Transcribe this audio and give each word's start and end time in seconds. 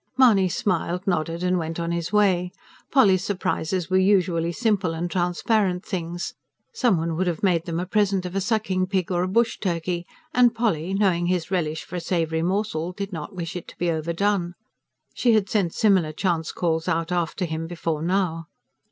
Mahony 0.17 0.49
smiled, 0.49 1.05
nodded 1.05 1.43
and 1.43 1.59
went 1.59 1.79
on 1.79 1.91
his 1.91 2.11
way. 2.11 2.51
Polly's 2.91 3.23
surprises 3.23 3.87
were 3.91 3.99
usually 3.99 4.51
simple 4.51 4.95
and 4.95 5.11
transparent 5.11 5.85
things: 5.85 6.33
some 6.73 6.97
one 6.97 7.15
would 7.15 7.27
have 7.27 7.43
made 7.43 7.65
them 7.65 7.79
a 7.79 7.85
present 7.85 8.25
of 8.25 8.35
a 8.35 8.41
sucking 8.41 8.87
pig 8.87 9.11
or 9.11 9.21
a 9.21 9.27
bush 9.27 9.59
turkey, 9.59 10.07
and 10.33 10.55
Polly, 10.55 10.95
knowing 10.95 11.27
his 11.27 11.51
relish 11.51 11.83
for 11.83 11.97
a 11.97 12.01
savoury 12.01 12.41
morsel, 12.41 12.93
did 12.93 13.13
not 13.13 13.35
wish 13.35 13.55
it 13.55 13.67
to 13.67 13.77
be 13.77 13.91
overdone: 13.91 14.55
she 15.13 15.33
had 15.33 15.47
sent 15.47 15.71
similar 15.71 16.11
chance 16.11 16.51
calls 16.51 16.87
out 16.87 17.11
after 17.11 17.45
him 17.45 17.67
before 17.67 18.01
now. 18.01 18.47